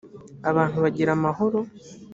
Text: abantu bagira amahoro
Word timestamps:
abantu 0.49 0.77
bagira 0.83 1.11
amahoro 1.17 1.59